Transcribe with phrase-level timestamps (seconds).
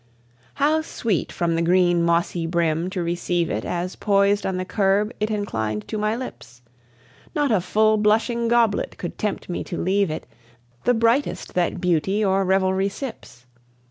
[0.55, 5.13] How sweet from the green mossy brim to receive it As poised on the curb
[5.19, 6.63] it inclined to my lips!
[7.35, 10.25] Not a full blushing goblet could tempt me to leave it,
[10.85, 13.45] The brightest that beauty or revelry sips.